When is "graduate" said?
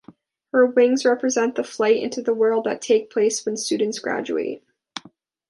3.99-4.63